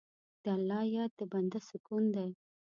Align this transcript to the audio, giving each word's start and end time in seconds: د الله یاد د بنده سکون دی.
د 0.43 0.45
الله 0.55 0.81
یاد 0.95 1.11
د 1.19 1.21
بنده 1.31 1.59
سکون 1.69 2.03
دی. 2.15 2.29